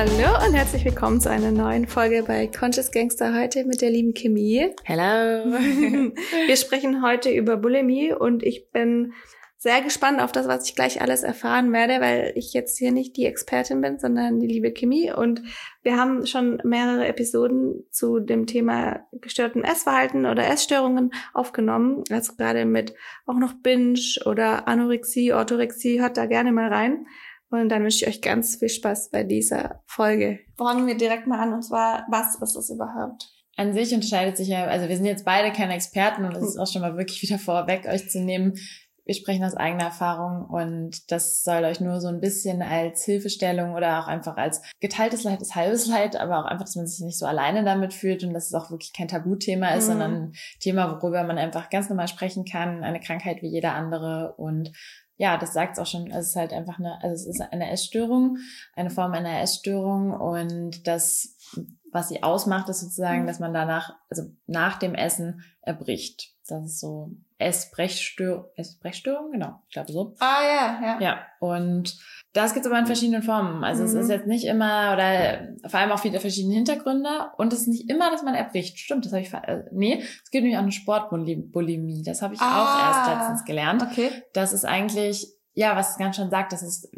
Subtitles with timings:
[0.00, 4.14] Hallo und herzlich willkommen zu einer neuen Folge bei Conscious Gangster heute mit der lieben
[4.14, 4.70] Chemie.
[4.84, 5.44] Hello.
[6.46, 9.12] Wir sprechen heute über Bulimie und ich bin
[9.58, 13.14] sehr gespannt auf das, was ich gleich alles erfahren werde, weil ich jetzt hier nicht
[13.18, 15.12] die Expertin bin, sondern die liebe Chemie.
[15.12, 15.42] Und
[15.82, 22.04] wir haben schon mehrere Episoden zu dem Thema gestörten Essverhalten oder Essstörungen aufgenommen.
[22.10, 22.94] Also gerade mit
[23.26, 26.00] auch noch Binge oder Anorexie, Orthorexie.
[26.00, 27.04] Hört da gerne mal rein.
[27.50, 30.38] Und dann wünsche ich euch ganz viel Spaß bei dieser Folge.
[30.56, 33.28] Fangen wir direkt mal an, und zwar, was ist das überhaupt?
[33.56, 36.58] An sich unterscheidet sich ja, also wir sind jetzt beide keine Experten und das ist
[36.58, 38.54] auch schon mal wirklich wieder vorweg, euch zu nehmen.
[39.04, 43.74] Wir sprechen aus eigener Erfahrung und das soll euch nur so ein bisschen als Hilfestellung
[43.74, 47.04] oder auch einfach als geteiltes Leid ist halbes Leid, aber auch einfach, dass man sich
[47.04, 49.90] nicht so alleine damit fühlt und dass es auch wirklich kein Tabuthema ist, mhm.
[49.90, 54.34] sondern ein Thema, worüber man einfach ganz normal sprechen kann, eine Krankheit wie jeder andere
[54.36, 54.70] und
[55.20, 56.10] ja, das sagt es auch schon.
[56.10, 58.38] Es ist halt einfach eine, also es ist eine Essstörung,
[58.74, 61.36] eine Form einer Essstörung und das,
[61.92, 63.26] was sie ausmacht, ist sozusagen, mhm.
[63.26, 66.29] dass man danach, also nach dem Essen erbricht.
[66.50, 70.14] Das ist so Essbrechstörung, Essbrechstörung, genau, ich glaube so.
[70.18, 71.00] Ah ja, ja.
[71.00, 71.98] Ja, und
[72.32, 73.64] das gibt es aber in verschiedenen Formen.
[73.64, 73.88] Also mhm.
[73.88, 74.10] es ist mhm.
[74.10, 77.30] jetzt nicht immer, oder vor allem auch viele verschiedene Hintergründe.
[77.38, 78.78] Und es ist nicht immer, dass man erbricht.
[78.78, 82.02] Stimmt, das habe ich, äh, nee, es gibt nämlich auch eine Sportbulimie.
[82.04, 83.82] Das habe ich ah, auch erst letztens gelernt.
[83.82, 84.10] Okay.
[84.32, 86.88] Das ist eigentlich, ja, was es ganz schon sagt, das ist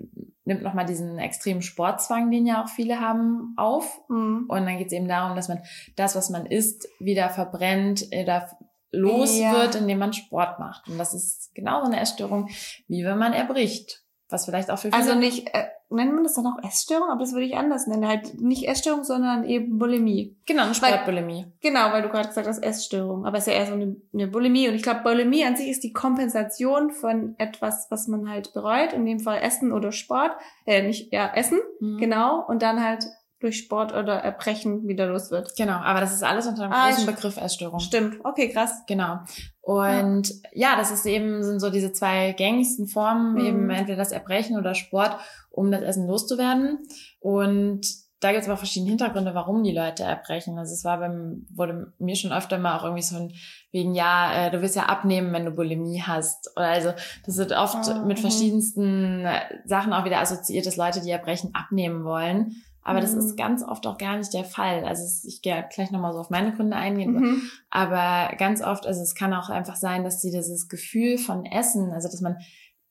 [0.45, 4.01] nimmt nochmal diesen extremen Sportzwang, den ja auch viele haben, auf.
[4.09, 4.47] Mhm.
[4.49, 5.63] Und dann geht es eben darum, dass man
[5.97, 8.49] das, was man isst, wieder verbrennt oder
[8.93, 9.53] los ja.
[9.53, 10.89] wird, indem man Sport macht.
[10.89, 12.49] Und das ist genauso eine Essstörung,
[12.87, 14.03] wie wenn man erbricht.
[14.29, 14.97] Was vielleicht auch für viele...
[14.97, 17.11] Also nicht, äh, nennt man das dann auch Essstörung?
[17.11, 18.09] Aber das würde ich anders nennen.
[18.09, 20.37] Halt nicht Essstörung, sondern eben Bulimie.
[20.47, 21.47] Genau, eine Sportbulimie.
[21.61, 23.27] Genau, weil du gerade gesagt hast, Essstörung.
[23.27, 24.69] Aber es ist ja eher so eine, eine Bulimie.
[24.69, 28.95] Und ich glaube, Bulimie an sich ist die Kompensation von etwas, was man halt bereut.
[28.95, 30.33] In dem Fall Essen oder Sport.
[30.65, 31.61] Äh, nicht, ja, Essen.
[31.81, 31.99] Mhm.
[31.99, 32.43] Genau.
[32.47, 33.05] Und dann halt
[33.43, 35.55] durch Sport oder Erbrechen wieder los wird.
[35.57, 37.81] Genau, aber das ist alles unter dem ah, großen Begriff Essstörung.
[37.81, 38.83] Stimmt, okay, krass.
[38.87, 39.19] Genau.
[39.61, 40.71] Und ja.
[40.73, 43.47] ja, das ist eben, sind so diese zwei gängigsten Formen, mhm.
[43.47, 45.17] eben entweder das Erbrechen oder Sport,
[45.51, 46.79] um das Essen loszuwerden.
[47.21, 47.87] Und
[48.23, 50.57] da gibt es aber verschiedene Hintergründe, warum die Leute erbrechen.
[50.57, 53.33] Also es war beim, wurde mir schon öfter mal auch irgendwie so ein,
[53.73, 56.53] wegen, ja, äh, du willst ja abnehmen, wenn du Bulimie hast.
[56.57, 56.93] Oder also
[57.27, 59.27] das wird oft oh, mit verschiedensten
[59.65, 62.63] Sachen auch wieder assoziiert, dass Leute, die erbrechen, abnehmen wollen.
[62.83, 63.03] Aber mhm.
[63.03, 63.37] das ist mhm.
[63.37, 64.85] ganz oft auch gar nicht der Fall.
[64.85, 67.13] Also ich gehe gleich nochmal so auf meine Gründe eingehen.
[67.13, 67.43] Mhm.
[67.71, 71.93] Aber ganz oft, also es kann auch einfach sein, dass sie dieses Gefühl von Essen,
[71.93, 72.37] also dass man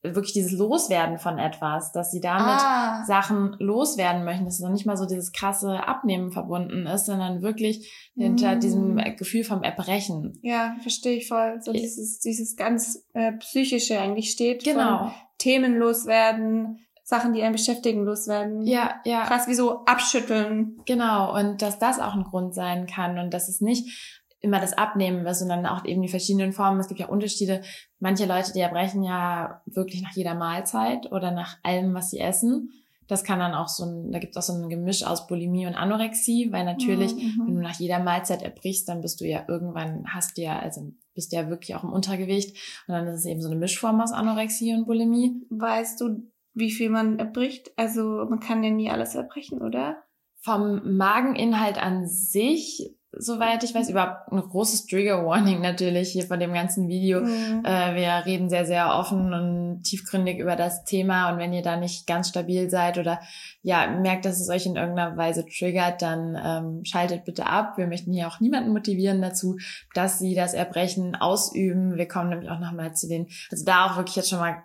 [0.04, 3.04] wirklich dieses Loswerden von etwas, dass sie damit ah.
[3.06, 7.44] Sachen loswerden möchten, dass es noch nicht mal so dieses krasse Abnehmen verbunden ist, sondern
[7.44, 8.60] wirklich hinter mm.
[8.60, 10.40] diesem Gefühl vom Erbrechen.
[10.42, 11.60] Ja, verstehe ich voll.
[11.62, 14.64] So dieses, dieses ganz äh, psychische eigentlich steht.
[14.64, 14.98] Genau.
[14.98, 16.80] Von Themen loswerden,
[17.12, 18.66] Sachen, die einen beschäftigen, loswerden.
[18.66, 19.26] Ja, ja.
[19.26, 20.80] Krass, wie so abschütteln.
[20.86, 24.72] Genau, und dass das auch ein Grund sein kann und dass es nicht immer das
[24.72, 26.80] Abnehmen ist, sondern auch eben die verschiedenen Formen.
[26.80, 27.64] Es gibt ja Unterschiede.
[28.00, 32.72] Manche Leute, die erbrechen ja wirklich nach jeder Mahlzeit oder nach allem, was sie essen.
[33.08, 35.68] Das kann dann auch so ein, da gibt es auch so ein Gemisch aus Bulimie
[35.68, 37.44] und Anorexie, weil natürlich, mhm.
[37.46, 40.94] wenn du nach jeder Mahlzeit erbrichst, dann bist du ja irgendwann, hast du ja, also
[41.14, 42.56] bist du ja wirklich auch im Untergewicht.
[42.88, 45.42] Und dann ist es eben so eine Mischform aus Anorexie und Bulimie.
[45.50, 47.72] Weißt du, wie viel man erbricht.
[47.78, 50.04] Also man kann ja nie alles erbrechen, oder?
[50.44, 56.40] Vom Mageninhalt an sich, soweit ich weiß, überhaupt ein großes Trigger Warning natürlich hier von
[56.40, 57.22] dem ganzen Video.
[57.22, 57.64] Mhm.
[57.64, 61.78] Äh, wir reden sehr, sehr offen und tiefgründig über das Thema und wenn ihr da
[61.78, 63.22] nicht ganz stabil seid oder
[63.62, 67.78] ja, merkt, dass es euch in irgendeiner Weise triggert, dann ähm, schaltet bitte ab.
[67.78, 69.58] Wir möchten hier auch niemanden motivieren dazu,
[69.94, 71.98] dass sie das Erbrechen ausüben.
[71.98, 74.64] Wir kommen nämlich auch nochmal zu den, also da auch wirklich jetzt schon mal,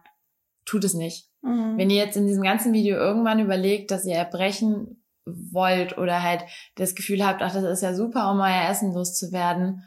[0.64, 1.78] tut es nicht Mhm.
[1.78, 6.44] Wenn ihr jetzt in diesem ganzen Video irgendwann überlegt, dass ihr erbrechen wollt oder halt
[6.76, 9.82] das Gefühl habt, ach, das ist ja super, um euer Essen loszuwerden,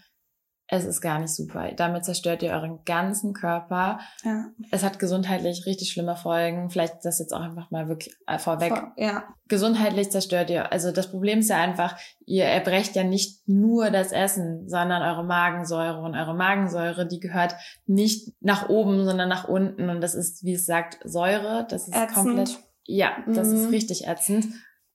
[0.71, 1.71] es ist gar nicht super.
[1.75, 3.99] Damit zerstört ihr euren ganzen Körper.
[4.23, 4.45] Ja.
[4.69, 6.69] Es hat gesundheitlich richtig schlimme Folgen.
[6.69, 8.69] Vielleicht das jetzt auch einfach mal wirklich äh, vorweg.
[8.69, 9.23] Vor, ja.
[9.47, 10.71] Gesundheitlich zerstört ihr.
[10.71, 15.23] Also das Problem ist ja einfach, ihr erbrecht ja nicht nur das Essen, sondern eure
[15.23, 16.01] Magensäure.
[16.01, 17.55] Und eure Magensäure, die gehört
[17.87, 19.89] nicht nach oben, sondern nach unten.
[19.89, 21.65] Und das ist, wie es sagt, Säure.
[21.67, 22.13] Das ist ätzend.
[22.13, 23.55] komplett, ja, das mhm.
[23.55, 24.45] ist richtig ätzend.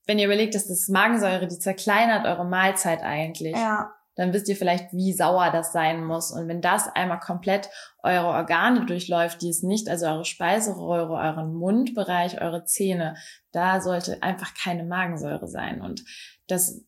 [0.06, 3.56] Wenn ihr überlegt, dass das Magensäure, die zerkleinert eure Mahlzeit eigentlich.
[3.56, 6.30] Ja dann wisst ihr vielleicht, wie sauer das sein muss.
[6.30, 7.68] Und wenn das einmal komplett
[8.02, 13.16] eure Organe durchläuft, die es nicht, also eure Speiseröhre, euren Mundbereich, eure Zähne,
[13.52, 15.80] da sollte einfach keine Magensäure sein.
[15.80, 16.04] Und
[16.46, 16.84] das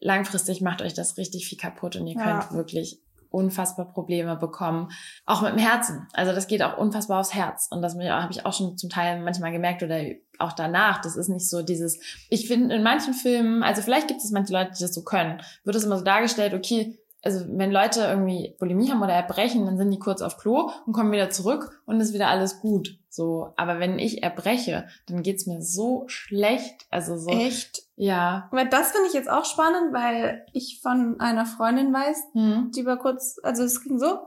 [0.00, 2.24] langfristig macht euch das richtig viel kaputt und ihr ja.
[2.24, 3.00] könnt wirklich
[3.30, 4.90] unfassbar Probleme bekommen,
[5.26, 6.06] auch mit dem Herzen.
[6.12, 9.20] Also das geht auch unfassbar aufs Herz und das habe ich auch schon zum Teil
[9.20, 10.00] manchmal gemerkt oder
[10.38, 11.00] auch danach.
[11.00, 11.98] Das ist nicht so dieses,
[12.30, 15.40] ich finde in manchen Filmen, also vielleicht gibt es manche Leute, die das so können,
[15.64, 19.78] wird es immer so dargestellt, okay, also wenn Leute irgendwie Bulimie haben oder erbrechen, dann
[19.78, 22.98] sind die kurz auf Klo und kommen wieder zurück und ist wieder alles gut.
[23.08, 26.86] So, aber wenn ich erbreche, dann geht's mir so schlecht.
[26.90, 27.30] Also so.
[27.30, 27.84] Echt?
[27.96, 28.48] Ja.
[28.50, 32.72] Weil das finde ich jetzt auch spannend, weil ich von einer Freundin weiß, Hm.
[32.74, 34.18] die war kurz, also es ging so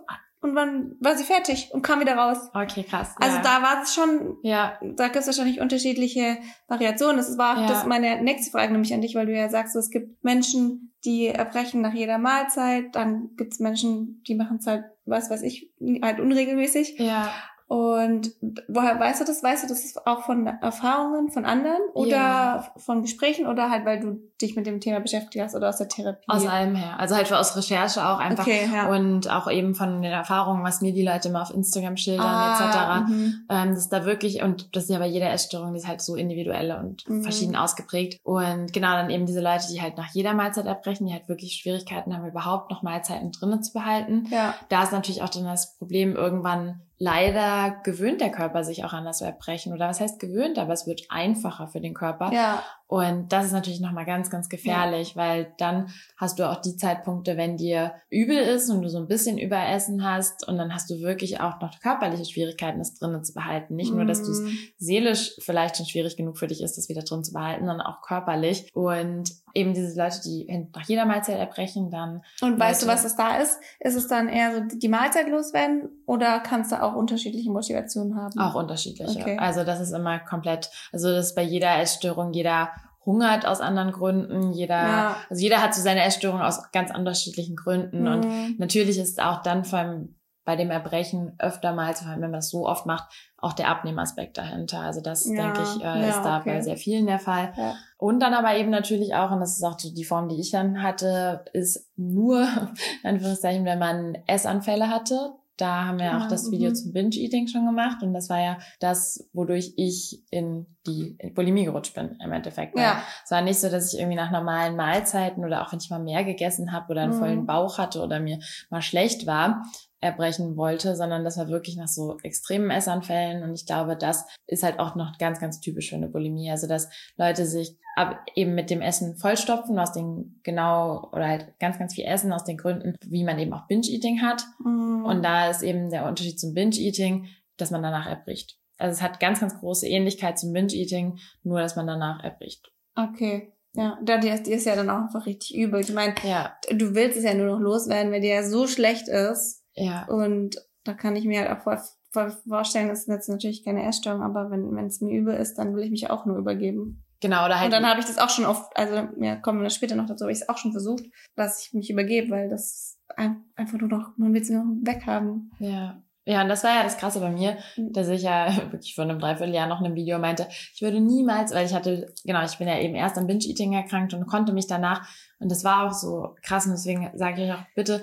[0.49, 2.37] und dann war sie fertig und kam wieder raus.
[2.53, 3.15] Okay, krass.
[3.19, 3.41] Also ja.
[3.43, 7.17] da war es schon, Ja, da gibt es wahrscheinlich unterschiedliche Variationen.
[7.17, 7.67] Das war auch Ja.
[7.67, 10.93] das meine nächste Frage nämlich an dich, weil du ja sagst, so, es gibt Menschen,
[11.05, 15.41] die erbrechen nach jeder Mahlzeit, dann gibt es Menschen, die machen es halt, was weiß
[15.43, 15.71] ich,
[16.01, 16.95] halt unregelmäßig.
[16.99, 17.31] ja.
[17.67, 18.31] Und
[18.69, 19.43] woher weißt du das?
[19.43, 22.67] Weißt du das auch von Erfahrungen von anderen oder Ja.
[22.77, 25.89] von Gesprächen oder halt, weil du dich mit dem Thema beschäftigt hast oder aus der
[25.89, 26.23] Therapie?
[26.29, 26.97] Aus allem her.
[26.97, 28.45] Also halt aus Recherche auch einfach.
[28.47, 28.87] Okay, ja.
[28.87, 33.01] Und auch eben von den Erfahrungen, was mir die Leute immer auf Instagram schildern, Ah,
[33.03, 33.09] etc.
[33.09, 33.33] mhm.
[33.49, 36.01] Ähm, das ist da wirklich, und das ist ja bei jeder Essstörung, die ist halt
[36.01, 37.23] so individuell und Mhm.
[37.23, 38.19] verschieden ausgeprägt.
[38.23, 41.53] Und genau, dann eben diese Leute, die halt nach jeder Mahlzeit erbrechen, die halt wirklich
[41.55, 44.25] Schwierigkeiten haben, überhaupt noch Mahlzeiten drinnen zu behalten.
[44.31, 44.53] Ja.
[44.69, 49.05] Da ist natürlich auch dann das Problem, irgendwann leider gewöhnt der Körper sich auch an
[49.05, 49.73] das Erbrechen.
[49.73, 52.31] Oder was heißt gewöhnt, aber es wird einfacher für den Körper.
[52.33, 52.63] Ja.
[52.89, 57.35] Und das ist natürlich nochmal ganz, ganz gefährlich, weil dann hast du auch die Zeitpunkte,
[57.35, 61.01] wenn dir übel ist und du so ein bisschen Überessen hast und dann hast du
[61.01, 63.75] wirklich auch noch körperliche Schwierigkeiten, das drinnen zu behalten.
[63.75, 64.57] Nicht nur, dass du es Mhm.
[64.77, 68.01] seelisch vielleicht schon schwierig genug für dich ist, das wieder drin zu behalten, sondern auch
[68.01, 68.71] körperlich.
[68.73, 73.03] Und eben diese Leute, die nach jeder Mahlzeit erbrechen, dann Und weißt du, Leute- was
[73.03, 73.59] das da ist?
[73.81, 78.39] Ist es dann eher so die Mahlzeit loswerden oder kannst du auch unterschiedliche Motivationen haben?
[78.39, 79.19] auch unterschiedliche.
[79.19, 79.37] Okay.
[79.39, 82.69] Also das ist immer komplett, also das ist bei jeder Essstörung, jeder
[83.05, 85.15] hungert aus anderen Gründen, jeder, Ja.
[85.29, 88.55] also jeder hat so seine Essstörung aus ganz unterschiedlichen Gründen und Mhm.
[88.57, 90.13] Natürlich ist auch dann vor allem
[90.43, 93.67] bei dem Erbrechen öfter mal, vor allem wenn man es so oft macht, auch der
[93.69, 94.79] Abnehmaspekt dahinter.
[94.79, 96.51] Also das, Ja, denke ich, äh, ja, ist da okay.
[96.53, 97.51] bei sehr vielen der Fall.
[97.57, 97.75] Ja.
[97.97, 100.81] Und dann aber eben natürlich auch, und das ist auch die Form, die ich dann
[100.83, 102.41] hatte, ist nur,
[103.03, 105.33] in Anführungszeichen, wenn man Essanfälle hatte.
[105.57, 106.75] Da haben wir Ah, auch das Video mhm.
[106.75, 108.01] zum Binge-Eating schon gemacht.
[108.03, 112.77] Und das war ja das, wodurch ich in die Bulimie gerutscht bin, im Endeffekt.
[112.77, 113.01] Ja.
[113.25, 115.99] es war nicht so, dass ich irgendwie nach normalen Mahlzeiten oder auch wenn ich mal
[115.99, 117.19] mehr gegessen habe oder einen Mhm.
[117.19, 118.39] vollen Bauch hatte oder mir
[118.69, 119.63] mal schlecht war,
[119.99, 123.43] erbrechen wollte, sondern das war wirklich nach so extremen Essanfällen.
[123.43, 126.51] Und ich glaube, das ist halt auch noch ganz, ganz typisch für eine Bulimie.
[126.51, 131.59] Also, dass Leute sich ab, eben mit dem Essen vollstopfen, aus den genau, oder halt
[131.59, 134.43] ganz, ganz viel essen, aus den Gründen, wie man eben auch Binge-Eating hat.
[134.63, 135.03] Mhm.
[135.05, 137.27] Und da ist eben der Unterschied zum Binge-Eating,
[137.57, 138.59] dass man danach erbricht.
[138.77, 142.71] Also es hat ganz, ganz große Ähnlichkeit zum Binge-Eating, nur dass man danach erbricht.
[142.95, 143.51] Okay.
[143.73, 145.79] Ja, da die, die ist ja dann auch einfach richtig übel.
[145.81, 149.07] Ich meine, Ja, du willst es ja nur noch loswerden, wenn dir ja so schlecht
[149.07, 149.63] ist.
[149.77, 151.79] Ja, Und da kann ich mir halt auch voll,
[152.11, 155.55] voll vorstellen, das ist jetzt natürlich keine Essstörung, aber wenn wenn es mir übel ist,
[155.57, 157.03] dann will ich mich auch nur übergeben.
[157.21, 157.45] genau.
[157.45, 159.95] Oder halt Und dann habe ich das auch schon oft, also ja, kommen wir später
[159.95, 161.03] noch dazu, habe ich es auch schon versucht,
[161.35, 164.75] dass ich mich übergebe, weil das ein, einfach nur noch, man will es nur noch
[164.83, 165.51] weghaben.
[165.59, 166.01] Ja.
[166.29, 167.93] Ja, und das war ja das Krasse bei mir, Mhm.
[167.93, 171.53] dass ich ja wirklich vor einem Dreivierteljahr noch in einem Video meinte, ich würde niemals,
[171.53, 174.67] weil ich hatte, genau, ich bin ja eben erst an Binge-Eating erkrankt und konnte mich
[174.67, 175.07] danach,
[175.39, 178.01] und das war auch so krass, und deswegen sage ich euch auch bitte,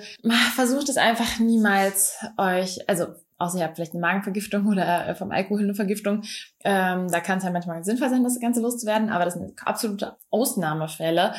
[0.55, 5.31] versucht es einfach niemals euch, also außer ihr habt vielleicht eine Magenvergiftung oder äh, vom
[5.31, 6.23] Alkohol eine Vergiftung,
[6.63, 10.17] ähm, da kann es halt manchmal sinnvoll sein, das Ganze loszuwerden, aber das sind absolute
[10.29, 11.33] Ausnahmefälle,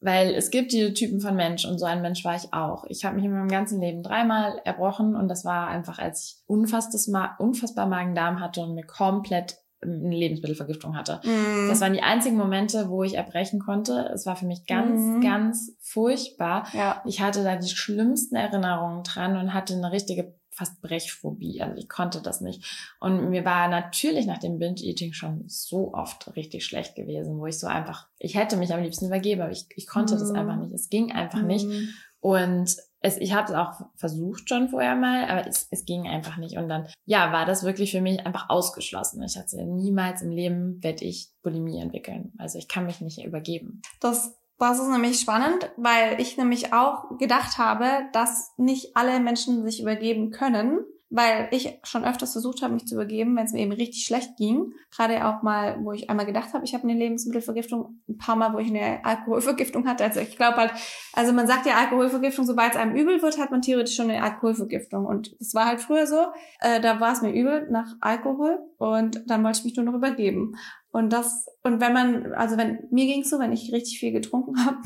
[0.00, 2.84] weil es gibt diese Typen von Mensch und so ein Mensch war ich auch.
[2.88, 6.42] Ich habe mich in meinem ganzen Leben dreimal erbrochen und das war einfach, als ich
[6.46, 11.20] unfassbares Ma unfassbar Magen-Darm hatte und mir komplett eine Lebensmittelvergiftung hatte.
[11.24, 11.68] Mhm.
[11.68, 14.10] Das waren die einzigen Momente, wo ich erbrechen konnte.
[14.14, 15.20] Es war für mich ganz, Mhm.
[15.20, 16.66] ganz furchtbar.
[16.72, 17.02] ja.
[17.06, 21.62] Ich hatte da die schlimmsten Erinnerungen dran und hatte eine richtige fast Brechphobie.
[21.62, 22.94] Also ich konnte das nicht.
[23.00, 27.58] Und mir war natürlich nach dem Binge-Eating schon so oft richtig schlecht gewesen, wo ich
[27.58, 30.36] so einfach, ich hätte mich am liebsten übergeben, aber ich, ich konnte das Mhm.
[30.36, 30.72] einfach nicht.
[30.74, 31.66] Es ging einfach nicht.
[31.66, 31.88] Mhm.
[32.20, 36.36] Und es, ich habe es auch versucht schon vorher mal, aber es, es ging einfach
[36.36, 36.56] nicht.
[36.56, 39.22] Und dann, ja, war das wirklich für mich einfach ausgeschlossen.
[39.22, 42.32] Ich hatte niemals im Leben, werde ich Bulimie entwickeln.
[42.38, 43.82] Also ich kann mich nicht übergeben.
[44.00, 49.64] Das, das ist nämlich spannend, weil ich nämlich auch gedacht habe, dass nicht alle Menschen
[49.64, 50.78] sich übergeben können,
[51.14, 54.36] weil ich schon öfters versucht habe, mich zu übergeben, wenn es mir eben richtig schlecht
[54.38, 54.72] ging.
[54.90, 58.54] Gerade auch mal, wo ich einmal gedacht habe, ich habe eine Lebensmittelvergiftung, ein paar Mal,
[58.54, 60.04] wo ich eine Alkoholvergiftung hatte.
[60.04, 60.72] Also ich glaube halt,
[61.12, 64.22] also man sagt ja Alkoholvergiftung, sobald es einem übel wird, hat man theoretisch schon eine
[64.22, 65.04] Alkoholvergiftung.
[65.04, 66.28] Und das war halt früher so.
[66.60, 69.94] Äh, da war es mir übel nach Alkohol und dann wollte ich mich nur noch
[69.94, 70.56] übergeben.
[70.92, 74.64] Und das, und wenn man, also wenn, mir ging's so, wenn ich richtig viel getrunken
[74.66, 74.78] habe,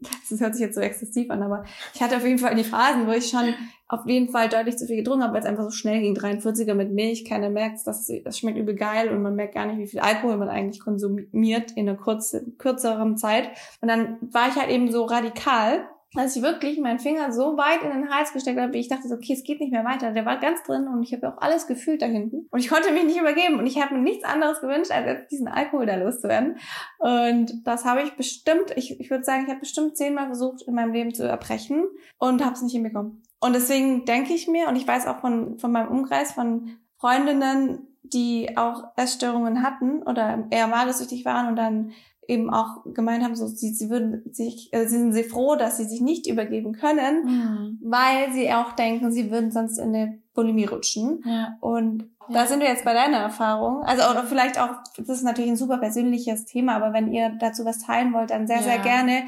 [0.30, 3.06] das hört sich jetzt so exzessiv an, aber ich hatte auf jeden Fall die Phasen,
[3.06, 3.54] wo ich schon
[3.88, 6.16] auf jeden Fall deutlich zu viel getrunken habe, weil es einfach so schnell ging.
[6.16, 9.78] 43er mit Milch, keiner merkt das, das schmeckt übel geil und man merkt gar nicht,
[9.78, 13.50] wie viel Alkohol man eigentlich konsumiert in einer kurzen, kürzeren Zeit.
[13.80, 17.82] Und dann war ich halt eben so radikal dass ich wirklich meinen Finger so weit
[17.82, 20.12] in den Hals gesteckt habe, ich dachte, so, okay, es geht nicht mehr weiter.
[20.12, 22.46] Der war ganz drin und ich habe auch alles gefühlt da hinten.
[22.50, 23.58] Und ich konnte mich nicht übergeben.
[23.58, 26.56] Und ich habe mir nichts anderes gewünscht, als jetzt diesen Alkohol da loszuwerden.
[26.98, 30.74] Und das habe ich bestimmt, ich, ich würde sagen, ich habe bestimmt zehnmal versucht, in
[30.74, 31.86] meinem Leben zu erbrechen
[32.18, 33.22] und habe es nicht hinbekommen.
[33.40, 37.86] Und deswegen denke ich mir, und ich weiß auch von, von meinem Umkreis, von Freundinnen,
[38.02, 41.92] die auch Essstörungen hatten oder eher magersüchtig waren und dann
[42.28, 45.76] eben auch gemeint haben, so sie, sie würden sich, äh, sie sind sehr froh, dass
[45.76, 47.78] sie sich nicht übergeben können, mhm.
[47.82, 51.22] weil sie auch denken, sie würden sonst in eine Bulimie rutschen.
[51.24, 51.56] Ja.
[51.60, 52.34] Und ja.
[52.34, 53.82] da sind wir jetzt bei deiner Erfahrung.
[53.84, 57.64] Also oder vielleicht auch, das ist natürlich ein super persönliches Thema, aber wenn ihr dazu
[57.64, 58.62] was teilen wollt, dann sehr, ja.
[58.62, 59.24] sehr gerne.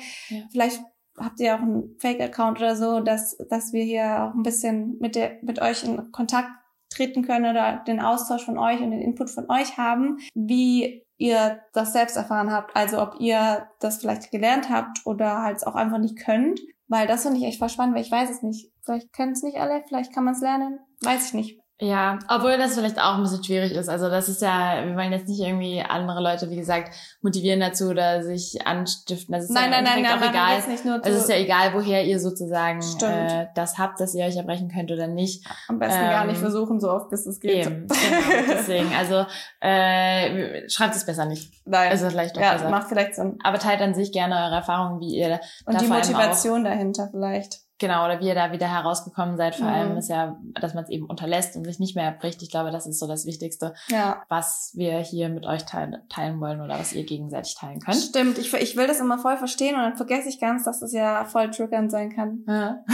[0.51, 0.83] Vielleicht
[1.17, 5.17] habt ihr auch einen Fake-Account oder so, dass, dass wir hier auch ein bisschen mit,
[5.17, 6.51] der, mit euch in Kontakt
[6.99, 11.61] treten können oder den Austausch von euch und den Input von euch haben, wie ihr
[11.73, 12.77] das selbst erfahren habt.
[12.77, 16.61] Also ob ihr das vielleicht gelernt habt oder halt auch einfach nicht könnt.
[16.89, 18.73] Weil das finde ich echt voll spannend, weil ich weiß es nicht.
[18.83, 20.79] Vielleicht können es nicht alle, vielleicht kann man es lernen.
[21.03, 21.61] Weiß ich nicht.
[21.81, 23.89] Ja, obwohl das vielleicht auch ein bisschen schwierig ist.
[23.89, 26.93] Also das ist ja, wir wollen jetzt nicht irgendwie andere Leute, wie gesagt,
[27.23, 29.33] motivieren dazu oder sich anstiften.
[29.33, 30.69] Das ist nein, ja nein, nein, nein, auch egal.
[30.69, 34.37] Nicht nur es ist ja egal, woher ihr sozusagen äh, das habt, dass ihr euch
[34.37, 35.47] erbrechen könnt oder nicht.
[35.69, 37.67] Am besten ähm, gar nicht ähm, versuchen, so oft bis es geht.
[37.67, 38.93] Eben, genau, deswegen.
[38.99, 39.25] Also
[39.61, 41.53] äh, schreibt es besser nicht.
[41.65, 41.93] Nein.
[41.93, 42.71] Also vielleicht doch ja, besser.
[42.71, 43.39] macht vielleicht Sinn.
[43.45, 47.68] Aber teilt an sich gerne eure Erfahrungen, wie ihr Und die Motivation dahinter vielleicht.
[47.79, 49.73] Genau, oder wie ihr da wieder herausgekommen seid, vor mhm.
[49.73, 52.43] allem ist ja, dass man es eben unterlässt und sich nicht mehr erbricht.
[52.43, 54.23] Ich glaube, das ist so das Wichtigste, ja.
[54.29, 57.97] was wir hier mit euch teilen, teilen wollen oder was ihr gegenseitig teilen könnt.
[57.97, 60.93] Stimmt, ich, ich will das immer voll verstehen und dann vergesse ich ganz, dass das
[60.93, 62.43] ja voll triggernd sein kann.
[62.49, 62.85] Ja.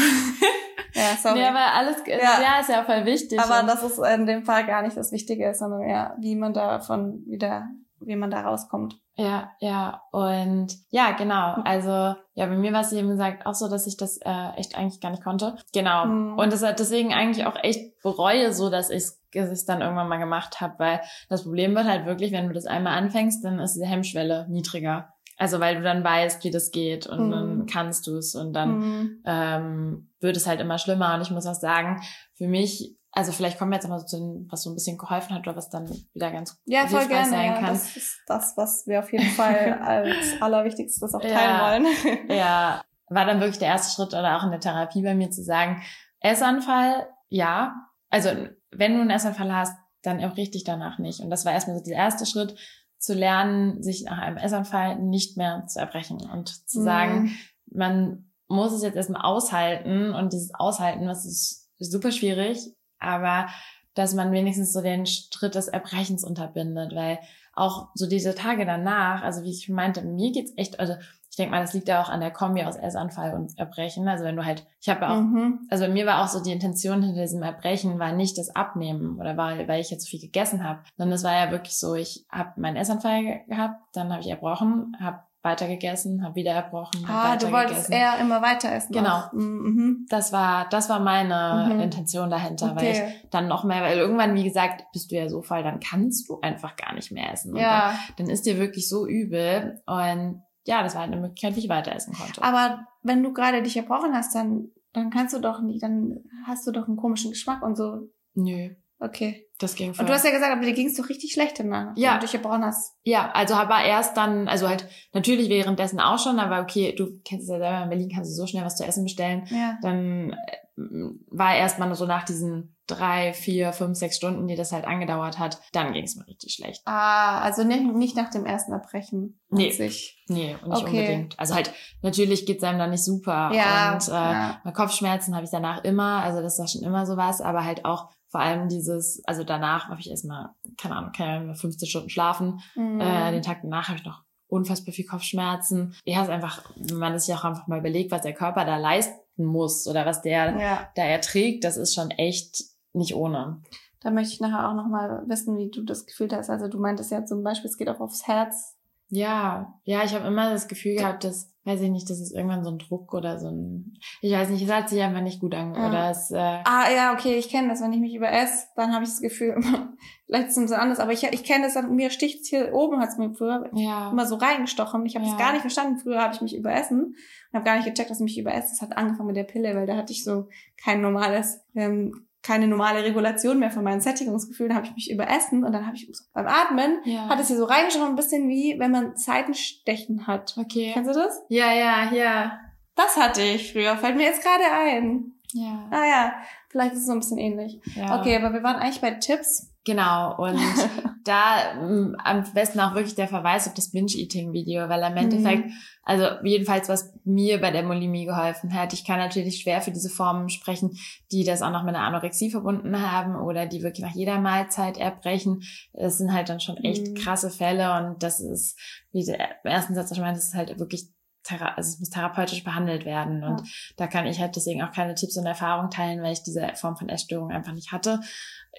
[0.92, 1.40] ja, sorry.
[1.40, 2.16] Ja, aber alles, ja.
[2.16, 3.40] ja, ist ja voll wichtig.
[3.40, 7.24] Aber das ist in dem Fall gar nicht das Wichtige, sondern ja, wie man davon
[7.26, 7.68] wieder,
[8.06, 8.96] wie man da rauskommt.
[9.16, 11.54] Ja, ja, und ja, genau.
[11.64, 14.76] Also, ja, bei mir war es eben gesagt auch so, dass ich das äh, echt
[14.76, 15.56] eigentlich gar nicht konnte.
[15.72, 16.06] Genau.
[16.06, 16.38] Mhm.
[16.38, 20.18] Und das hat deswegen eigentlich auch echt bereue, so dass ich es dann irgendwann mal
[20.18, 23.76] gemacht habe, weil das Problem wird halt wirklich, wenn du das einmal anfängst, dann ist
[23.76, 25.14] die Hemmschwelle niedriger.
[25.36, 27.30] Also weil du dann weißt, wie das geht und mhm.
[27.30, 29.22] dann kannst du es und dann mhm.
[29.24, 31.14] ähm, wird es halt immer schlimmer.
[31.14, 32.00] Und ich muss auch sagen,
[32.34, 34.98] für mich also vielleicht kommen wir jetzt mal so zu dem, was so ein bisschen
[34.98, 37.64] geholfen hat oder was dann wieder ganz ja, voll gerne, sein kann.
[37.64, 41.86] Ja, das ist das, was wir auf jeden Fall als allerwichtigstes auch teilen ja, wollen.
[42.28, 45.44] ja, war dann wirklich der erste Schritt oder auch in der Therapie bei mir zu
[45.44, 45.82] sagen,
[46.20, 47.74] Essanfall, ja.
[48.10, 48.30] Also
[48.72, 51.20] wenn du einen Essanfall hast, dann auch richtig danach nicht.
[51.20, 52.56] Und das war erstmal so der erste Schritt,
[53.04, 56.84] zu lernen, sich nach einem Essanfall nicht mehr zu erbrechen und zu mhm.
[56.84, 57.36] sagen,
[57.70, 62.58] man muss es jetzt erstmal aushalten und dieses Aushalten, was ist super schwierig,
[63.04, 63.48] aber
[63.94, 67.18] dass man wenigstens so den Schritt des Erbrechens unterbindet, weil
[67.54, 70.94] auch so diese Tage danach, also wie ich meinte, mir geht's echt, also
[71.30, 74.06] ich denke mal, das liegt ja auch an der Kombi aus Essanfall und Erbrechen.
[74.06, 75.66] Also wenn du halt, ich habe auch, mhm.
[75.68, 79.18] also bei mir war auch so die Intention hinter diesem Erbrechen war nicht das Abnehmen
[79.18, 81.94] oder weil, weil ich jetzt so viel gegessen habe, sondern es war ja wirklich so,
[81.96, 87.04] ich habe meinen Essanfall gehabt, dann habe ich erbrochen, habe weiter gegessen, habe wieder erbrochen.
[87.06, 87.92] Ah, weiter du wolltest gegessen.
[87.92, 88.92] eher immer weiter essen.
[88.92, 89.24] Genau.
[89.32, 90.06] Mhm.
[90.08, 91.80] Das war, das war meine mhm.
[91.80, 92.76] Intention dahinter, okay.
[92.76, 95.80] weil ich dann noch mehr, weil irgendwann, wie gesagt, bist du ja so voll, dann
[95.80, 97.54] kannst du einfach gar nicht mehr essen.
[97.54, 97.90] Ja.
[97.90, 101.60] Dann, dann ist dir wirklich so übel und ja, das war halt eine Möglichkeit, wie
[101.60, 102.42] ich weiter essen konnte.
[102.42, 106.66] Aber wenn du gerade dich erbrochen hast, dann, dann kannst du doch nicht, dann hast
[106.66, 108.08] du doch einen komischen Geschmack und so.
[108.34, 108.70] Nö.
[109.04, 109.46] Okay.
[109.58, 110.02] Das ging voll.
[110.02, 112.12] Und du hast ja gesagt, aber dir ging es doch richtig schlecht danach, ja.
[112.12, 112.96] wenn du dich gebrochen hast.
[113.04, 117.44] Ja, also war erst dann, also halt natürlich währenddessen auch schon, aber okay, du kennst
[117.44, 119.46] es ja selber, in Berlin kannst du so schnell was zu essen bestellen.
[119.50, 119.78] Ja.
[119.80, 120.82] Dann äh,
[121.30, 125.38] war erst mal so nach diesen drei, vier, fünf, sechs Stunden, die das halt angedauert
[125.38, 126.82] hat, dann ging es mir richtig schlecht.
[126.84, 129.40] Ah, also nicht, nicht nach dem ersten Erbrechen.
[129.48, 129.70] Nee.
[129.70, 130.22] Sich.
[130.28, 130.84] Nee, nicht okay.
[130.84, 131.38] unbedingt.
[131.38, 133.52] Also halt, natürlich geht's einem dann nicht super.
[133.54, 134.60] Ja, und äh, ja.
[134.74, 138.40] Kopfschmerzen habe ich danach immer, also das war schon immer sowas, aber halt auch vor
[138.40, 142.60] allem dieses, also danach habe ich erstmal, keine Ahnung, keine 15 Stunden schlafen.
[142.74, 143.00] Mhm.
[143.00, 145.94] Äh, den Tag danach habe ich noch unfassbar viel Kopfschmerzen.
[146.04, 148.76] Ja, es ist einfach, wenn man sich auch einfach mal überlegt, was der Körper da
[148.76, 150.88] leisten muss oder was der ja.
[150.96, 153.62] da erträgt, das ist schon echt nicht ohne.
[154.00, 156.50] Da möchte ich nachher auch nochmal wissen, wie du das gefühlt hast.
[156.50, 158.73] Also du meintest ja zum Beispiel, es geht auch aufs Herz.
[159.14, 162.62] Ja, ja, ich habe immer das Gefühl gehabt, dass weiß ich nicht, das ist irgendwann
[162.62, 165.54] so ein Druck oder so ein, ich weiß nicht, es hat sich einfach nicht gut
[165.54, 165.88] an, Ja.
[165.88, 167.80] oder es, äh, Ah, ja, okay, ich kenne das.
[167.80, 169.56] Wenn ich mich überesse, dann habe ich das Gefühl,
[170.26, 173.00] vielleicht ist es so anders, aber ich, ich kenne das dann, mir sticht hier oben,
[173.00, 175.06] hat es mir früher ja, immer so reingestochen.
[175.06, 175.30] Ich habe Ja.
[175.32, 175.98] das gar nicht verstanden.
[176.00, 178.68] Früher habe ich mich überessen und habe gar nicht gecheckt, dass ich mich überesse.
[178.68, 180.48] Das hat angefangen mit der Pille, weil da hatte ich so
[180.84, 184.74] kein normales, ähm, keine normale Regulation mehr von meinen Sättigungsgefühlen.
[184.74, 187.28] Habe ich mich überessen und dann habe ich beim Atmen ja.
[187.28, 190.54] hat es hier so reingestochen, ein bisschen wie wenn man Seitenstechen hat.
[190.58, 190.90] okay.
[190.92, 191.42] Kennst du das?
[191.48, 192.60] Ja, ja, ja,
[192.94, 193.96] Das hatte ich früher.
[193.96, 195.32] Fällt mir jetzt gerade ein.
[195.52, 196.34] ja, Ah ja,
[196.68, 197.80] vielleicht ist es so ein bisschen ähnlich.
[197.96, 198.20] ja.
[198.20, 199.70] Okay, aber wir waren eigentlich bei Tipps.
[199.84, 200.58] Genau, und
[201.24, 205.70] da ähm, am besten auch wirklich der Verweis auf das Binge-Eating-Video, weil im Endeffekt,
[206.02, 210.08] also jedenfalls, was mir bei der Bulimie geholfen hat, ich kann natürlich schwer für diese
[210.08, 210.96] Formen sprechen,
[211.32, 214.96] die das auch noch mit einer Anorexie verbunden haben oder die wirklich nach jeder Mahlzeit
[214.96, 215.62] erbrechen.
[215.92, 217.14] Das sind halt dann schon echt Mhm.
[217.16, 218.78] krasse Fälle und das ist,
[219.12, 221.08] wie der im ersten Satz schon meinte, das ist halt wirklich
[221.46, 223.44] thera also es muss therapeutisch behandelt werden.
[223.44, 223.66] Und Ja.
[223.98, 226.96] da kann ich halt deswegen auch keine Tipps und Erfahrungen teilen, weil ich diese Form
[226.96, 228.20] von Essstörung einfach nicht hatte.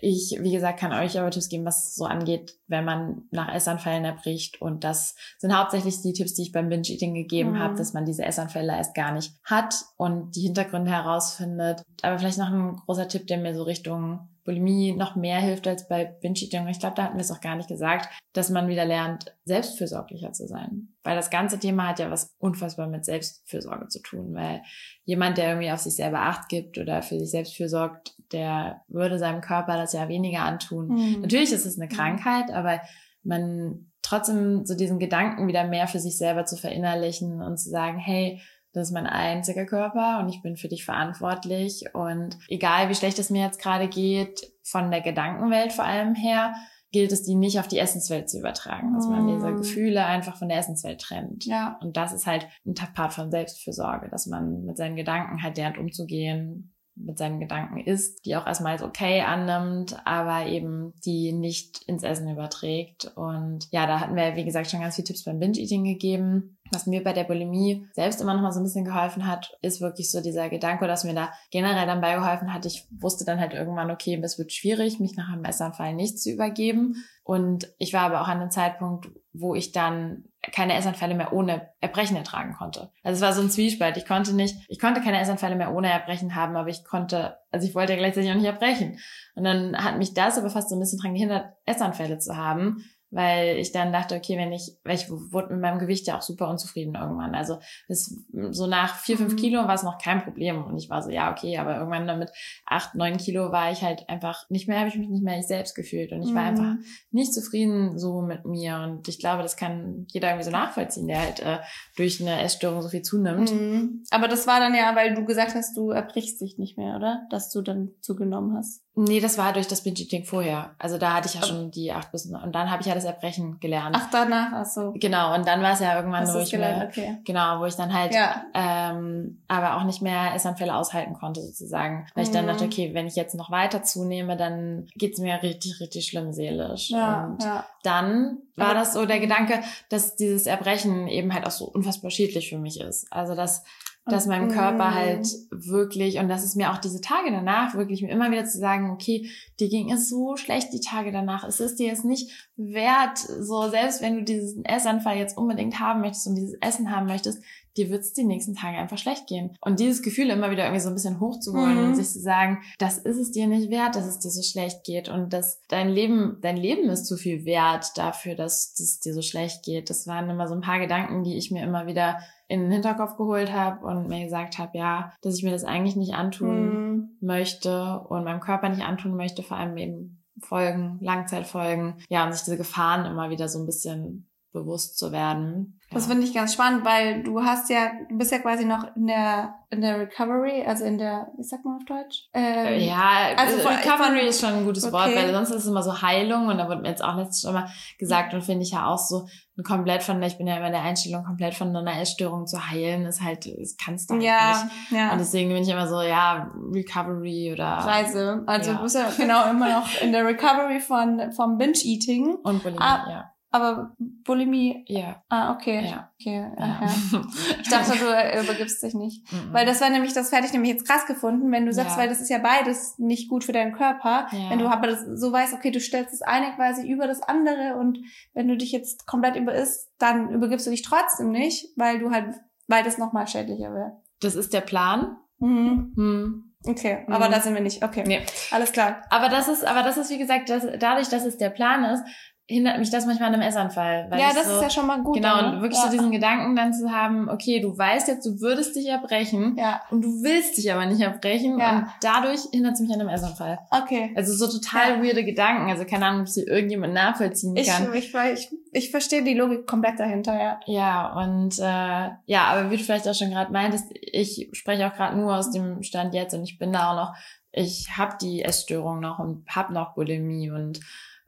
[0.01, 4.05] Ich, wie gesagt, kann euch aber Tipps geben, was so angeht, wenn man nach Essanfällen
[4.05, 4.61] erbricht.
[4.61, 7.59] Und das sind hauptsächlich die Tipps, die ich beim Binge-Eating gegeben Mhm.
[7.59, 11.81] habe, dass man diese Essanfälle erst gar nicht hat und die Hintergründe herausfindet.
[12.01, 15.87] Aber vielleicht noch ein großer Tipp, der mir so Richtung Bulimie noch mehr hilft als
[15.87, 16.67] bei Binge-Eating.
[16.67, 20.33] Ich glaube, da hatten wir es auch gar nicht gesagt, dass man wieder lernt, selbstfürsorglicher
[20.33, 20.89] zu sein.
[21.03, 24.61] Weil das ganze Thema hat ja was unfassbar mit Selbstfürsorge zu tun, weil
[25.03, 29.17] jemand, der irgendwie auf sich selber Acht gibt oder für sich selbst fürsorgt, der würde
[29.17, 30.89] seinem Körper das ja weniger antun.
[30.89, 31.21] Mhm.
[31.21, 32.81] Natürlich ist es eine Krankheit, aber
[33.23, 37.97] man trotzdem so diesen Gedanken wieder mehr für sich selber zu verinnerlichen und zu sagen,
[37.97, 38.39] hey,
[38.73, 43.17] das ist mein einziger Körper und ich bin für dich verantwortlich und egal wie schlecht
[43.17, 46.53] es mir jetzt gerade geht, von der Gedankenwelt vor allem her,
[46.91, 49.57] gilt es, die nicht auf die Essenswelt zu übertragen, dass man diese Mm.
[49.57, 51.45] Gefühle einfach von der Essenswelt trennt.
[51.45, 51.77] Ja.
[51.81, 55.77] Und das ist halt ein Part von Selbstfürsorge, dass man mit seinen Gedanken halt lernt
[55.77, 61.83] umzugehen, mit seinen Gedanken isst, die auch erstmal als okay annimmt, aber eben die nicht
[61.83, 63.11] ins Essen überträgt.
[63.15, 66.57] Und ja, da hatten wir, wie gesagt, schon ganz viele Tipps beim Binge-Eating gegeben.
[66.71, 69.81] Was mir bei der Bulimie selbst immer noch mal so ein bisschen geholfen hat, ist
[69.81, 72.65] wirklich so dieser Gedanke, dass mir da generell dann beigeholfen hat.
[72.65, 76.31] Ich wusste dann halt irgendwann, okay, es wird schwierig, mich nach einem Essanfall nicht zu
[76.31, 77.05] übergeben.
[77.23, 81.69] Und ich war aber auch an einem Zeitpunkt, wo ich dann keine Essanfälle mehr ohne
[81.81, 82.91] Erbrechen ertragen konnte.
[83.03, 83.97] Also es war so ein Zwiespalt.
[83.97, 87.67] Ich konnte nicht, ich konnte keine Essanfälle mehr ohne Erbrechen haben, aber ich konnte, also
[87.67, 88.99] ich wollte ja gleichzeitig auch nicht erbrechen.
[89.35, 92.83] Und dann hat mich das aber fast so ein bisschen dran gehindert, Essanfälle zu haben,
[93.15, 96.21] weil ich dann dachte, okay, wenn ich, weil ich wurde mit meinem Gewicht ja auch
[96.21, 97.33] super unzufrieden irgendwann.
[97.33, 98.13] Also das,
[98.51, 99.37] so nach vier, fünf Mhm.
[99.37, 102.19] Kilo war es noch kein Problem und ich war so, ja, okay, aber irgendwann dann
[102.19, 102.29] mit
[102.65, 105.47] acht, neun Kilo war ich halt einfach nicht mehr, habe ich mich nicht mehr ich
[105.47, 106.47] selbst gefühlt und ich war Mhm.
[106.49, 106.75] einfach
[107.11, 111.21] nicht zufrieden so mit mir und ich glaube, das kann jeder irgendwie so nachvollziehen, der
[111.21, 111.59] halt äh,
[111.95, 113.51] durch eine Essstörung so viel zunimmt.
[113.51, 114.03] Mhm.
[114.11, 117.25] Aber das war dann ja, weil du gesagt hast, du erbrichst dich nicht mehr, oder?
[117.29, 118.84] Dass du dann zugenommen hast.
[118.97, 120.73] Nee, das war durch das Binge-Eating vorher.
[120.79, 123.03] Also da hatte ich ja schon die acht bis und dann habe ich ja das
[123.03, 123.93] Erbrechen gelernt.
[123.99, 124.93] Ach, danach, ach so.
[124.95, 127.17] Genau, und dann war es ja irgendwann, Hast wo ich gelernt, mir, okay.
[127.25, 128.43] genau, wo ich dann halt Ja.
[128.53, 132.07] ähm, aber auch nicht mehr Essanfälle aushalten konnte sozusagen.
[132.15, 132.49] Weil ich dann Mhm.
[132.49, 136.89] dachte, okay, wenn ich jetzt noch weiter zunehme, dann geht's mir richtig, richtig schlimm seelisch.
[136.89, 137.65] Ja, und ja.
[137.83, 142.11] dann war Aber- das so der Gedanke, dass dieses Erbrechen eben halt auch so unfassbar
[142.11, 143.11] schädlich für mich ist.
[143.11, 143.63] Also dass
[144.07, 148.11] dass meinem Körper halt wirklich, und das ist mir auch diese Tage danach wirklich mir
[148.11, 151.43] immer wieder zu sagen, okay, dir ging es so schlecht die Tage danach.
[151.43, 156.01] Es ist dir jetzt nicht wert, so selbst wenn du diesen Essanfall jetzt unbedingt haben
[156.01, 157.41] möchtest und dieses Essen haben möchtest,
[157.77, 159.57] dir wird es die nächsten Tage einfach schlecht gehen.
[159.59, 161.87] Und dieses Gefühl immer wieder irgendwie so ein bisschen hochzuholen Mhm.
[161.89, 164.83] und sich zu sagen, das ist es dir nicht wert, dass es dir so schlecht
[164.85, 169.13] geht und dass dein Leben, dein Leben ist zu viel wert dafür, dass es dir
[169.13, 169.89] so schlecht geht.
[169.89, 173.17] Das waren immer so ein paar Gedanken, die ich mir immer wieder in den Hinterkopf
[173.17, 177.09] geholt habe und mir gesagt habe, ja, dass ich mir das eigentlich nicht antun Mhm.
[177.21, 182.43] möchte und meinem Körper nicht antun möchte, vor allem eben Folgen, Langzeitfolgen, ja, und sich
[182.43, 185.74] diese Gefahren immer wieder so ein bisschen bewusst zu werden.
[185.95, 189.07] Das finde ich ganz spannend, weil du hast ja, du bist ja quasi noch in
[189.07, 192.29] der in der Recovery, also in der, wie sagt man auf Deutsch?
[192.33, 194.93] Ähm, Äh, ja, also also von- Recovery von- ist schon ein gutes okay.
[194.93, 197.41] Wort, weil sonst ist es immer so Heilung und da wurde mir jetzt auch letztes
[197.41, 199.27] schon mal gesagt und finde ich ja auch so
[199.57, 203.05] ein komplett von, ich bin ja immer der Einstellung, komplett von einer Essstörung zu heilen,
[203.05, 204.91] ist halt, das kannst du halt ja, nicht.
[204.91, 205.11] ja.
[205.11, 208.43] Und deswegen bin ich immer so, ja, Recovery oder Reise.
[208.45, 208.77] Also Ja.
[208.77, 212.35] du bist ja genau immer noch in der Recovery von vom Binge-Eating.
[212.43, 213.31] und Bulimie, Ah, ja.
[213.55, 214.83] Aber Bulimie.
[214.89, 215.23] Ja.
[215.29, 215.85] Ah, okay.
[215.87, 216.11] Ja.
[216.19, 216.51] Okay.
[216.59, 216.81] Ja.
[217.61, 219.25] Ich dachte, du übergibst dich nicht.
[219.51, 222.01] Weil das war nämlich, das hätte ich nämlich jetzt krass gefunden, wenn du sagst, Ja.
[222.01, 224.27] weil das ist ja beides nicht gut für deinen Körper.
[224.31, 224.49] Ja.
[224.49, 227.77] Wenn du aber das so weißt, okay, du stellst das eine quasi über das andere
[227.79, 227.99] und
[228.33, 232.35] wenn du dich jetzt komplett überisst, dann übergibst du dich trotzdem nicht, weil du halt,
[232.67, 234.01] weil das nochmal schädlicher wäre.
[234.21, 235.15] Das ist der Plan.
[235.39, 235.93] Mhm.
[235.95, 236.41] Hm.
[236.67, 237.31] Okay, aber Mhm.
[237.31, 237.83] da sind wir nicht.
[237.83, 238.21] Okay, Nee.
[238.51, 239.01] alles klar.
[239.11, 242.03] Aber das ist, aber das ist, wie gesagt, das, dadurch, dass es der Plan ist,
[242.47, 244.05] hindert mich das manchmal an einem Essanfall.
[244.09, 245.15] Weil ja, das so, ist ja schon mal gut.
[245.15, 245.61] Genau, dann, und ne?
[245.61, 245.85] wirklich ja.
[245.85, 249.81] so diesen Gedanken dann zu haben, okay, du weißt jetzt, du würdest dich erbrechen Ja,
[249.89, 251.77] und du willst dich aber nicht erbrechen Ja.
[251.77, 253.59] und dadurch hindert es mich an einem Essanfall.
[253.71, 254.13] okay.
[254.15, 255.03] Also so total Ja.
[255.03, 257.91] weirde Gedanken, also keine Ahnung, ob sie irgendjemand nachvollziehen Ich, kann.
[257.93, 260.59] ich, ich, ich verstehe die Logik komplett dahinter, ja.
[260.67, 264.93] Ja, und äh, ja, aber wie du vielleicht auch schon gerade meintest, ich spreche auch
[264.93, 267.15] gerade nur aus dem Stand jetzt und ich bin da auch noch,
[267.51, 270.79] ich habe die Essstörung noch und habe noch Bulimie und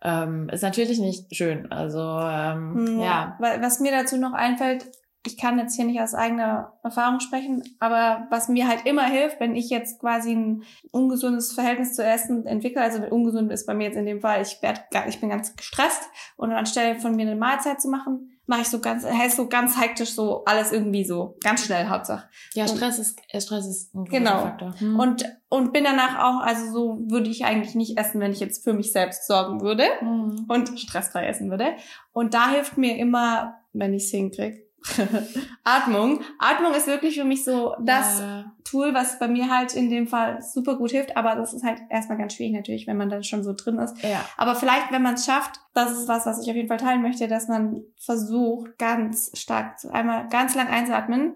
[0.08, 1.72] ähm, ist natürlich nicht schön.
[1.72, 4.90] Also ähm, Hm, ja, Weil, was mir dazu noch einfällt,
[5.26, 9.42] ich kann jetzt hier nicht aus eigener Erfahrung sprechen, aber was mir halt immer hilft,
[9.42, 13.86] wenn ich jetzt quasi ein ungesundes Verhältnis zu Essen entwickle, also ungesund ist bei mir
[13.88, 16.04] jetzt in dem Fall, ich werd, gar- ich bin ganz gestresst
[16.38, 19.80] und anstelle von mir eine Mahlzeit zu machen, mache ich so ganz, heißt so ganz
[19.80, 22.28] hektisch so alles irgendwie so, ganz schnell Hauptsache.
[22.54, 24.40] ja, und- Stress ist äh, Stress ist ein großer Genau.
[24.40, 24.74] Faktor.
[24.80, 25.00] Hm.
[25.00, 28.64] Und, und bin danach auch, also so würde ich eigentlich nicht essen, wenn ich jetzt
[28.64, 29.84] für mich selbst sorgen würde.
[30.00, 30.46] Hm.
[30.48, 31.74] und stressfrei essen würde.
[32.14, 34.64] Und da hilft mir immer, wenn ich es hinkriege,
[35.64, 36.22] Atmung.
[36.40, 38.46] Atmung ist wirklich für mich so das ja.
[38.70, 41.16] Tool, was bei mir halt in dem Fall super gut hilft.
[41.16, 44.02] Aber das ist halt erstmal ganz schwierig natürlich, wenn man dann schon so drin ist.
[44.04, 44.24] ja.
[44.36, 47.02] Aber vielleicht, wenn man es schafft, das ist was, was ich auf jeden Fall teilen
[47.02, 51.36] möchte, dass man versucht, ganz stark, zu, einmal ganz lang einzuatmen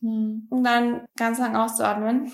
[0.00, 0.46] Hm.
[0.50, 2.30] und dann ganz lang auszuatmen.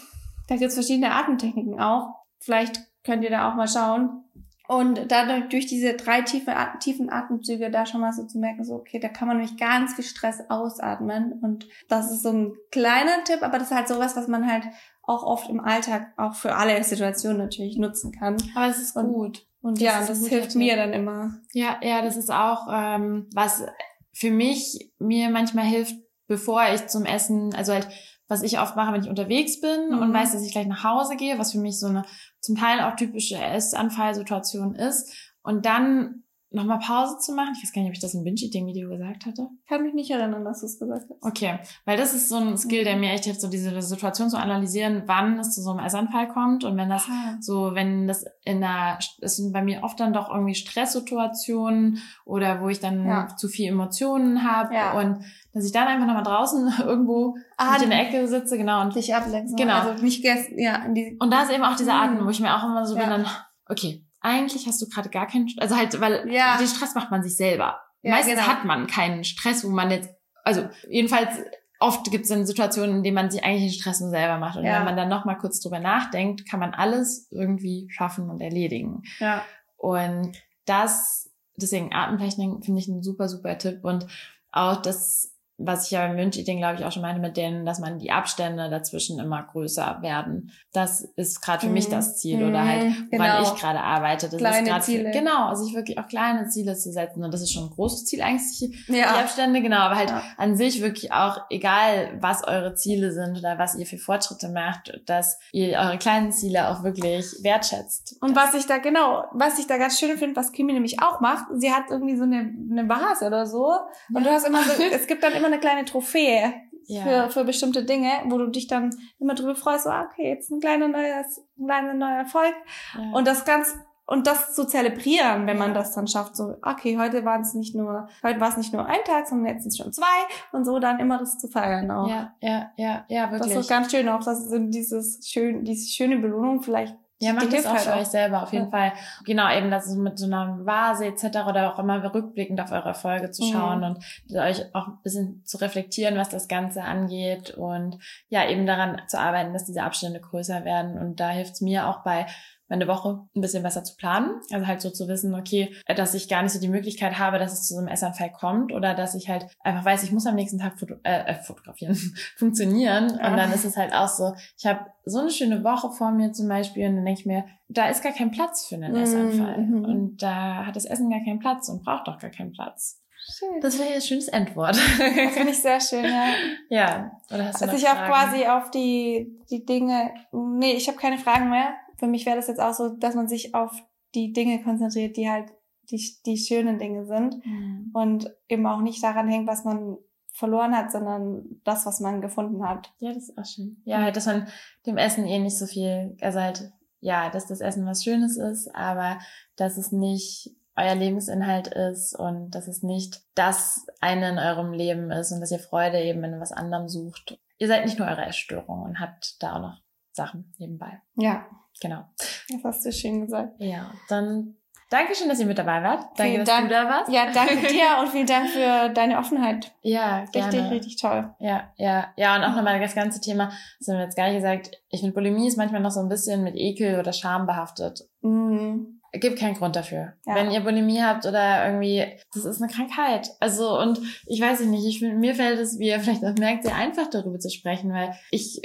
[0.49, 2.17] Da gibt's verschiedene Atemtechniken auch.
[2.41, 4.25] Vielleicht könnt ihr da auch mal schauen.
[4.71, 8.75] Und dadurch durch diese drei tiefe, tiefen Atemzüge da schon mal so zu merken, so
[8.77, 11.33] okay, da kann man nämlich ganz viel Stress ausatmen.
[11.43, 14.63] Und das ist so ein kleiner Tipp, aber das ist halt sowas, was man halt
[15.03, 18.37] auch oft im Alltag auch für alle Situationen natürlich nutzen kann.
[18.55, 19.47] Aber es ist Und- gut.
[19.63, 20.59] Und Das ja, das hilft Tipp.
[20.59, 21.35] mir dann immer.
[21.53, 23.65] Ja, ja, das ist auch ähm, was
[24.13, 25.97] für mich mir manchmal hilft,
[26.29, 27.89] bevor ich zum Essen, also halt,
[28.31, 30.15] was ich oft mache, wenn ich unterwegs bin und Mhm.
[30.15, 32.05] weiß, dass ich gleich nach Hause gehe, was für mich so eine
[32.41, 35.13] zum Teil auch typische Essanfallsituation ist.
[35.43, 37.53] Und dann nochmal Pause zu machen.
[37.57, 39.49] Ich weiß gar nicht, ob ich das im Binge-Eating-Video gesagt hatte.
[39.69, 41.23] Kann mich nicht erinnern, dass du es gesagt hast.
[41.23, 44.37] Okay, weil das ist so ein Skill, der mir echt hilft, so diese Situation zu
[44.39, 47.37] analysieren, wann es zu so einem Essanfall kommt und wenn das Ah.
[47.41, 52.61] so, wenn das in einer, es sind bei mir oft dann doch irgendwie Stresssituationen oder
[52.61, 53.29] wo ich dann Ja.
[53.37, 54.99] zu viel Emotionen habe Ja.
[54.99, 58.83] und dass ich dann einfach nochmal draußen irgendwo Ah, mit in der Ecke sitze, genau.
[58.83, 59.57] Und, dich ablenken.
[59.57, 59.75] Genau.
[59.81, 62.15] Also mich gestern, ja, und da ist eben auch dieser Mhm.
[62.17, 63.03] Atem, wo ich mir auch immer so Ja.
[63.03, 63.27] bin, dann,
[63.69, 66.57] okay, eigentlich hast du gerade gar keinen, also halt, weil Ja.
[66.59, 67.81] den Stress macht man sich selber.
[68.03, 68.47] Ja, Meistens genau.
[68.47, 70.11] hat man keinen Stress, wo man jetzt,
[70.45, 71.37] also jedenfalls
[71.79, 74.57] oft gibt es dann Situationen, in denen man sich eigentlich den Stress nur selber macht.
[74.59, 74.77] Und Ja.
[74.79, 79.03] wenn man dann nochmal kurz drüber nachdenkt, kann man alles irgendwie schaffen und erledigen.
[79.19, 79.43] ja.
[79.79, 83.83] Und das, deswegen Atemtechnik finde ich ein super, super Tipp.
[83.83, 84.07] Und
[84.53, 87.79] auch das, was ich ja beim Binge-Eating, glaube ich, auch schon meinte mit denen, dass
[87.79, 90.51] man die Abstände dazwischen immer größer werden.
[90.73, 91.93] Das ist gerade für mich Mhm.
[91.93, 92.43] das Ziel.
[92.45, 93.43] Oder halt, Mhm, woran genau.
[93.55, 94.29] ich gerade arbeite.
[94.29, 95.11] Das Kleine ist grad Ziele.
[95.11, 97.23] Genau, also sich wirklich auch kleine Ziele zu setzen.
[97.25, 98.43] Und das ist schon ein großes Ziel eigentlich,
[98.89, 99.17] die Ja.
[99.21, 99.79] Abstände, genau.
[99.79, 100.23] Aber halt Ja.
[100.37, 105.01] an sich wirklich auch, egal was eure Ziele sind oder was ihr für Fortschritte macht,
[105.07, 108.17] dass ihr eure kleinen Ziele auch wirklich wertschätzt.
[108.23, 111.21] Und was ich da genau, was ich da ganz schön finde, was Kimi nämlich auch
[111.21, 112.39] macht, sie hat irgendwie so eine,
[112.71, 113.75] eine Vase oder so.
[114.15, 116.55] Und du hast immer so, es gibt dann immer eine kleine Trophäe
[116.87, 117.03] Ja.
[117.03, 120.51] für, für bestimmte Dinge, wo du dich dann immer drüber freust, so, ah, okay, jetzt
[120.51, 122.55] ein kleiner neues, ein kleiner neuer Erfolg.
[122.99, 123.13] Ja.
[123.13, 127.25] Und das ganz, und das zu zelebrieren, wenn man das dann schafft, so, okay, heute
[127.25, 129.79] waren es nicht nur, heute war es nicht nur ein Tag, sondern jetzt sind es
[129.79, 130.05] schon zwei
[130.53, 132.09] und so dann immer das zu feiern auch.
[132.09, 133.57] Ja, ja, ja, ja, Das wirklich.
[133.59, 136.97] ist so ganz schön auch, dass so dieses schön, diese schöne Belohnung vielleicht.
[137.21, 138.71] Ja, macht das hilft auch halt für euch selber, auf jeden Ja.
[138.71, 138.93] Fall.
[139.25, 141.25] Genau, eben, dass es mit so einer Vase etc.
[141.49, 143.53] oder auch immer rückblickend auf eure Erfolge zu Mhm.
[143.53, 143.99] schauen und
[144.37, 149.19] euch auch ein bisschen zu reflektieren, was das Ganze angeht und ja, eben daran zu
[149.19, 150.99] arbeiten, dass diese Abstände größer werden.
[150.99, 152.27] Und da hilft es mir auch bei
[152.71, 154.41] meine Woche ein bisschen besser zu planen.
[154.51, 157.53] Also halt so zu wissen, okay, dass ich gar nicht so die Möglichkeit habe, dass
[157.53, 160.37] es zu so einem Essanfall kommt oder dass ich halt einfach weiß, ich muss am
[160.37, 161.95] nächsten Tag foto äh, äh, fotografieren,
[162.39, 163.19] funktionieren.
[163.21, 163.31] Ja.
[163.31, 166.33] Und dann ist es halt auch so, ich habe so eine schöne Woche vor mir
[166.33, 168.99] zum Beispiel und dann denke ich mir, da ist gar kein Platz für einen Mhm,
[169.03, 169.59] Essanfall.
[169.59, 169.85] mhm.
[169.85, 172.99] Und da hat das Essen gar keinen Platz und braucht doch gar keinen Platz.
[173.39, 173.61] Schön.
[173.61, 174.77] Das wäre jetzt ein schönes Endwort.
[174.77, 176.25] Das finde ich sehr schön, ja.
[176.71, 177.21] ja.
[177.33, 181.19] Oder hast du Also ich habe quasi auf die, die Dinge, nee, ich habe keine
[181.19, 181.75] Fragen mehr.
[182.01, 183.71] Für mich wäre das jetzt auch so, dass man sich auf
[184.17, 185.53] die Dinge konzentriert, die halt,
[185.91, 187.91] die, die schönen Dinge sind Mhm.
[187.93, 189.97] und eben auch nicht daran hängt, was man
[190.33, 192.93] verloren hat, sondern das, was man gefunden hat.
[192.99, 193.83] Ja, das ist auch schön.
[193.85, 194.49] Ja, halt, dass man
[194.87, 198.75] dem Essen eh nicht so viel, also halt, ja, dass das Essen was Schönes ist,
[198.75, 199.19] aber
[199.57, 205.11] dass es nicht euer Lebensinhalt ist und dass es nicht das eine in eurem Leben
[205.11, 207.39] ist und dass ihr Freude eben in was anderem sucht.
[207.59, 209.83] Ihr seid nicht nur eure Essstörung und habt da auch noch
[210.13, 211.03] Sachen nebenbei.
[211.17, 211.45] Ja,
[211.81, 212.05] Genau.
[212.49, 213.55] das hast du schön gesagt.
[213.59, 214.57] Ja, dann
[214.91, 216.03] danke schön, dass ihr mit dabei wart.
[216.17, 216.69] Danke, Vielen dass Dank.
[216.69, 217.11] du da warst.
[217.11, 219.73] Ja, danke dir und vielen Dank für deine Offenheit.
[219.83, 220.53] Ja, gerne.
[220.53, 221.35] Richtig, richtig toll.
[221.39, 224.37] Ja, ja, ja, und auch nochmal das ganze Thema, das haben wir jetzt gar nicht
[224.37, 228.01] gesagt, ich finde, Bulimie ist manchmal noch so ein bisschen mit Ekel oder Scham behaftet.
[228.23, 229.01] Mhm.
[229.13, 230.13] Gibt keinen Grund dafür.
[230.25, 230.37] Ja.
[230.37, 233.29] Wenn ihr Bulimie habt oder irgendwie, das ist eine Krankheit.
[233.41, 236.77] Also, und ich weiß nicht, ich, mir fällt es, wie ihr vielleicht auch merkt, sehr
[236.77, 238.61] einfach darüber zu sprechen, weil ich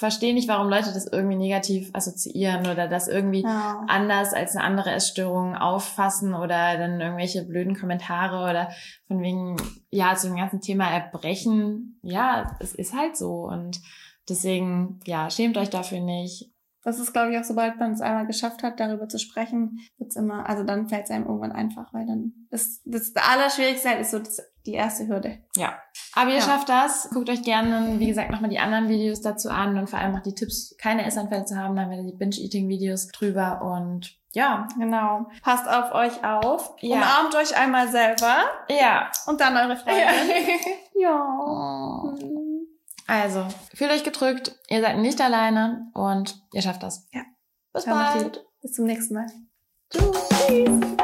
[0.00, 3.84] verstehe nicht, warum Leute das irgendwie negativ assoziieren oder das irgendwie Ja.
[3.86, 8.70] anders als eine andere Essstörung auffassen oder dann irgendwelche blöden Kommentare oder
[9.06, 9.56] von wegen,
[9.90, 12.00] ja, zu dem ganzen Thema Erbrechen.
[12.02, 13.80] Ja, es ist halt so und
[14.28, 16.50] deswegen, ja, schämt euch dafür nicht.
[16.82, 20.16] Das ist, glaube ich, auch sobald man es einmal geschafft hat, darüber zu sprechen, wird's
[20.16, 24.12] immer, also dann fällt es einem irgendwann einfach, weil dann das, das Allerschwierigste halt ist
[24.12, 25.38] so das, die erste Hürde.
[25.56, 25.74] Ja.
[26.14, 26.42] Aber ihr Ja.
[26.42, 27.08] schafft das.
[27.12, 30.22] Guckt euch gerne, wie gesagt, nochmal die anderen Videos dazu an und vor allem auch
[30.22, 31.76] die Tipps, keine Essanfälle zu haben.
[31.76, 34.68] Da haben wir die Binge-Eating-Videos drüber und ja.
[34.78, 35.26] Genau.
[35.42, 36.74] Passt auf euch auf.
[36.80, 36.96] Ja.
[36.96, 38.36] Umarmt euch einmal selber
[38.68, 39.10] Ja.
[39.26, 40.04] und dann eure Freundin.
[40.94, 42.02] Ja.
[43.06, 43.44] Also,
[43.74, 44.54] fühlt euch gedrückt.
[44.68, 47.08] Ihr seid nicht alleine und ihr schafft das.
[47.12, 47.22] Ja.
[47.72, 48.44] Bis Ja, macht's bald.
[48.62, 49.26] Bis zum nächsten Mal.
[49.90, 50.99] Tschüss.